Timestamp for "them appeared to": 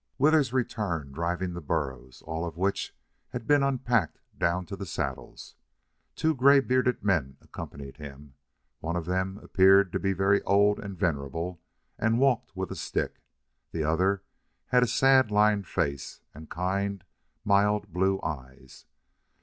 9.05-9.99